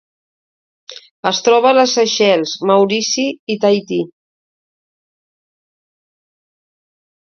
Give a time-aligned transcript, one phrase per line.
[1.31, 4.03] Es troba a les Seychelles, Maurici i Tahití.